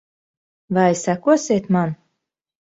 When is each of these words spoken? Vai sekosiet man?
Vai 0.77 0.93
sekosiet 1.03 1.69
man? 1.77 1.95